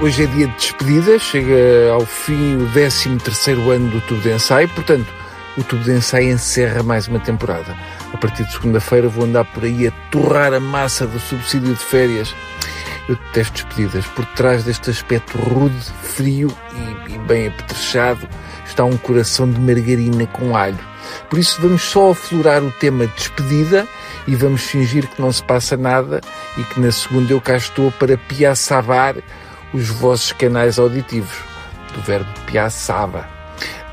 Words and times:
hoje 0.00 0.24
é 0.24 0.26
dia 0.26 0.46
de 0.46 0.54
despedida, 0.54 1.18
chega 1.18 1.92
ao 1.92 2.00
fim 2.00 2.56
o 2.56 2.70
13 2.72 3.18
terceiro 3.18 3.70
ano 3.70 3.90
do 3.90 4.00
tubo 4.00 4.22
de 4.22 4.32
ensaio, 4.32 4.66
portanto, 4.70 5.06
o 5.58 5.62
tubo 5.62 5.84
de 5.84 5.92
ensaio 5.92 6.30
encerra 6.32 6.82
mais 6.82 7.06
uma 7.08 7.18
temporada. 7.18 7.76
A 8.10 8.16
partir 8.16 8.44
de 8.44 8.52
segunda-feira 8.52 9.06
vou 9.06 9.24
andar 9.24 9.44
por 9.44 9.64
aí 9.64 9.86
a 9.86 9.90
torrar 10.10 10.54
a 10.54 10.60
massa 10.60 11.06
do 11.06 11.20
subsídio 11.20 11.74
de 11.74 11.84
férias. 11.84 12.34
Eu 13.06 13.16
detesto 13.16 13.52
despedidas. 13.52 14.06
Por 14.06 14.24
trás 14.24 14.64
deste 14.64 14.88
aspecto 14.88 15.36
rude, 15.36 15.76
frio 16.02 16.50
e, 16.74 17.14
e 17.14 17.18
bem 17.18 17.48
apetrechado 17.48 18.26
está 18.64 18.82
um 18.82 18.96
coração 18.96 19.50
de 19.50 19.60
margarina 19.60 20.26
com 20.26 20.56
alho. 20.56 20.78
Por 21.28 21.38
isso 21.38 21.60
vamos 21.60 21.82
só 21.82 22.10
aflorar 22.10 22.62
o 22.62 22.70
tema 22.72 23.06
despedida 23.08 23.86
e 24.26 24.34
vamos 24.34 24.62
fingir 24.62 25.06
que 25.08 25.20
não 25.20 25.32
se 25.32 25.42
passa 25.42 25.76
nada 25.76 26.20
e 26.56 26.62
que 26.62 26.80
na 26.80 26.92
segunda 26.92 27.32
eu 27.32 27.40
cá 27.40 27.56
estou 27.56 27.90
para 27.92 28.16
piaçabar 28.16 29.16
os 29.72 29.88
vossos 29.88 30.32
canais 30.32 30.78
auditivos, 30.78 31.36
do 31.94 32.00
verbo 32.02 32.28
piaçaba. 32.46 33.38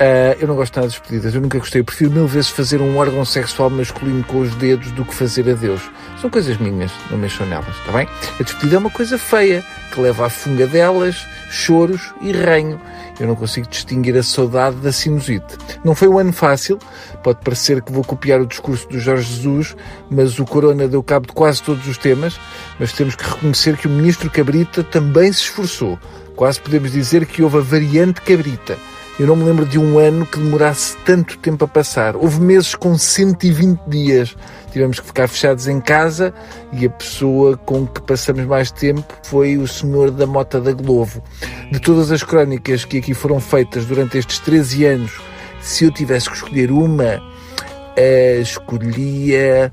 Uh, 0.00 0.32
eu 0.40 0.48
não 0.48 0.56
gosto 0.56 0.74
nada 0.76 0.88
de 0.88 0.94
despedidas, 0.94 1.34
eu 1.34 1.42
nunca 1.42 1.58
gostei. 1.58 1.82
Eu 1.82 1.84
prefiro 1.84 2.10
mil 2.10 2.26
vezes 2.26 2.48
fazer 2.48 2.80
um 2.80 2.96
órgão 2.96 3.22
sexual 3.22 3.68
masculino 3.68 4.24
com 4.24 4.38
os 4.40 4.54
dedos 4.54 4.90
do 4.92 5.04
que 5.04 5.14
fazer 5.14 5.48
adeus. 5.50 5.82
São 6.18 6.30
coisas 6.30 6.56
minhas, 6.56 6.90
não 7.10 7.18
mexam 7.18 7.46
nelas, 7.46 7.76
está 7.76 7.92
bem? 7.92 8.08
A 8.38 8.42
despedida 8.42 8.76
é 8.76 8.78
uma 8.78 8.88
coisa 8.88 9.18
feia, 9.18 9.62
que 9.92 10.00
leva 10.00 10.24
a 10.24 10.30
funga 10.30 10.66
delas, 10.66 11.26
choros 11.50 12.14
e 12.22 12.32
ranho. 12.32 12.80
Eu 13.18 13.26
não 13.26 13.34
consigo 13.34 13.68
distinguir 13.68 14.16
a 14.16 14.22
saudade 14.22 14.76
da 14.76 14.92
sinusite. 14.92 15.58
Não 15.84 15.94
foi 15.94 16.08
um 16.08 16.18
ano 16.18 16.32
fácil, 16.32 16.78
pode 17.22 17.40
parecer 17.44 17.82
que 17.82 17.92
vou 17.92 18.04
copiar 18.04 18.40
o 18.40 18.46
discurso 18.46 18.88
do 18.88 18.98
Jorge 18.98 19.34
Jesus, 19.34 19.76
mas 20.08 20.38
o 20.38 20.44
Corona 20.44 20.88
deu 20.88 21.02
cabo 21.02 21.26
de 21.26 21.32
quase 21.32 21.62
todos 21.62 21.86
os 21.86 21.98
temas, 21.98 22.40
mas 22.78 22.92
temos 22.92 23.14
que 23.14 23.28
reconhecer 23.28 23.76
que 23.76 23.86
o 23.86 23.90
Ministro 23.90 24.30
Cabrita 24.30 24.82
também 24.82 25.32
se 25.32 25.40
esforçou. 25.40 25.98
Quase 26.36 26.60
podemos 26.60 26.92
dizer 26.92 27.26
que 27.26 27.42
houve 27.42 27.58
a 27.58 27.60
variante 27.60 28.22
Cabrita 28.22 28.78
eu 29.20 29.26
não 29.26 29.36
me 29.36 29.44
lembro 29.44 29.66
de 29.66 29.78
um 29.78 29.98
ano 29.98 30.24
que 30.24 30.38
demorasse 30.38 30.96
tanto 31.04 31.36
tempo 31.36 31.62
a 31.66 31.68
passar. 31.68 32.16
Houve 32.16 32.40
meses 32.40 32.74
com 32.74 32.96
120 32.96 33.78
dias. 33.86 34.34
Tivemos 34.72 34.98
que 34.98 35.06
ficar 35.06 35.28
fechados 35.28 35.68
em 35.68 35.78
casa 35.78 36.32
e 36.72 36.86
a 36.86 36.90
pessoa 36.90 37.54
com 37.58 37.86
que 37.86 38.00
passamos 38.00 38.46
mais 38.46 38.70
tempo 38.70 39.14
foi 39.22 39.58
o 39.58 39.68
senhor 39.68 40.10
da 40.10 40.26
Mota 40.26 40.58
da 40.58 40.72
Globo. 40.72 41.22
De 41.70 41.78
todas 41.78 42.10
as 42.10 42.22
crónicas 42.22 42.86
que 42.86 42.96
aqui 42.96 43.12
foram 43.12 43.38
feitas 43.40 43.84
durante 43.84 44.16
estes 44.16 44.38
13 44.38 44.86
anos, 44.86 45.20
se 45.60 45.84
eu 45.84 45.92
tivesse 45.92 46.30
que 46.30 46.36
escolher 46.36 46.70
uma, 46.70 47.18
uh, 47.18 48.40
escolhia. 48.40 49.70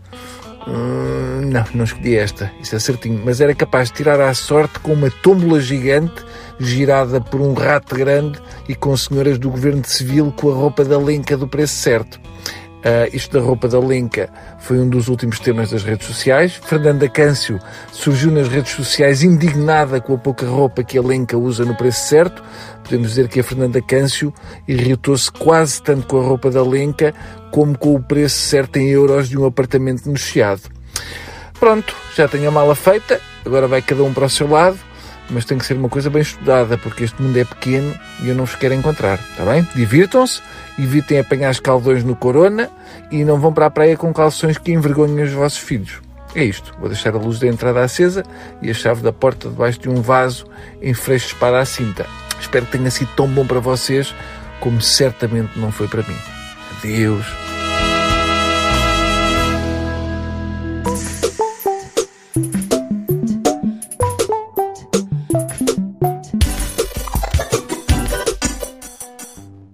Hum, 0.68 1.50
não, 1.50 1.64
não 1.74 1.86
escolhi 1.86 2.18
esta, 2.18 2.52
isso 2.62 2.76
é 2.76 2.80
certinho, 2.80 3.22
mas 3.24 3.40
era 3.40 3.56
capaz 3.56 3.88
de 3.88 3.96
tirar 3.96 4.20
à 4.20 4.34
sorte 4.34 4.78
com 4.82 4.92
uma 4.92 5.10
tómbola 5.10 5.62
gigante 5.62 6.26
girada 6.60 7.22
por 7.22 7.40
um 7.40 7.54
rato 7.54 7.96
grande 7.96 8.38
e 8.68 8.76
com 8.76 8.96
senhoras 8.96 9.38
do 9.38 9.50
governo 9.50 9.84
civil 9.86 10.34
com 10.36 10.52
a 10.52 10.56
roupa 10.56 10.84
da 10.84 10.98
lenca 10.98 11.38
do 11.38 11.48
preço 11.48 11.76
certo. 11.76 12.20
Uh, 12.78 13.10
isto 13.12 13.38
da 13.38 13.44
roupa 13.44 13.68
da 13.68 13.80
lenca 13.80 14.30
foi 14.60 14.80
um 14.80 14.88
dos 14.88 15.08
últimos 15.08 15.40
temas 15.40 15.72
das 15.72 15.84
redes 15.84 16.08
sociais. 16.08 16.54
Fernanda 16.54 17.10
Câncio 17.10 17.60
surgiu 17.92 18.32
nas 18.32 18.48
redes 18.48 18.74
sociais 18.74 19.24
indignada 19.24 20.00
com 20.00 20.14
a 20.14 20.18
pouca 20.18 20.46
roupa 20.46 20.84
que 20.84 20.98
a 20.98 21.02
lenca 21.02 21.38
usa 21.38 21.66
no 21.66 21.76
preço 21.76 22.08
certo. 22.08 22.44
Podemos 22.84 23.10
dizer 23.10 23.28
que 23.28 23.40
a 23.40 23.44
Fernanda 23.44 23.82
Câncio 23.82 24.34
irritou-se 24.68 25.30
quase 25.32 25.82
tanto 25.82 26.08
com 26.08 26.20
a 26.20 26.24
roupa 26.24 26.52
da 26.52 26.64
lenca 26.64 27.14
como 27.52 27.78
com 27.78 27.96
o 27.96 28.02
preço 28.02 28.38
certo 28.38 28.78
em 28.78 28.88
euros 28.90 29.28
de 29.28 29.38
um 29.38 29.46
apartamento 29.46 30.10
no 30.10 30.16
Chiado. 30.16 30.70
Pronto, 31.60 31.96
já 32.16 32.28
tenho 32.28 32.48
a 32.48 32.52
mala 32.52 32.76
feita, 32.76 33.20
agora 33.44 33.68
vai 33.68 33.82
cada 33.82 34.04
um 34.04 34.14
para 34.14 34.26
o 34.26 34.30
seu 34.30 34.48
lado 34.48 34.87
mas 35.30 35.46
tem 35.46 35.58
que 35.58 35.66
ser 35.66 35.76
uma 35.76 35.90
coisa 35.90 36.10
bem 36.10 36.22
estudada, 36.22 36.78
porque 36.78 37.04
este 37.04 37.22
mundo 37.22 37.38
é 37.38 37.44
pequeno 37.44 37.94
e 38.22 38.30
eu 38.30 38.36
não 38.36 38.46
vos 38.46 38.56
quero 38.56 38.74
encontrar, 38.74 39.20
está 39.20 39.46
bem? 39.46 39.68
Divirtam-se, 39.76 40.42
evitem 40.80 41.20
apanhar 41.20 41.52
escaldões 41.52 42.04
no 42.04 42.16
corona 42.16 42.70
e 43.12 43.24
não 43.24 43.40
vão 43.40 43.54
para 43.54 43.66
a 43.66 43.70
praia 43.70 43.98
com 43.98 44.14
calções 44.14 44.58
que 44.58 44.72
envergonhem 44.72 45.24
os 45.24 45.32
vossos 45.32 45.60
filhos. 45.60 46.02
É 46.36 46.44
isto. 46.44 46.76
Vou 46.80 46.90
deixar 46.90 47.16
a 47.16 47.18
luz 47.18 47.40
da 47.40 47.48
entrada 47.48 47.84
acesa 47.84 48.24
e 48.62 48.70
a 48.70 48.74
chave 48.74 49.02
da 49.02 49.12
porta 49.12 49.50
debaixo 49.50 49.80
de 49.80 49.90
um 49.90 50.02
vaso 50.02 50.46
em 50.82 50.94
freixos 50.94 51.34
para 51.34 51.60
a 51.60 51.66
cinta. 51.66 52.06
Espero 52.40 52.66
que 52.66 52.78
tenha 52.78 52.92
sido 52.92 53.10
tão 53.16 53.28
bom 53.28 53.46
para 53.46 53.60
vocês 53.60 54.14
como 54.60 54.82
certamente 54.82 55.58
não 55.58 55.72
foi 55.72 55.88
para 55.88 56.04
mim. 56.04 56.18
Adeus. 56.78 57.47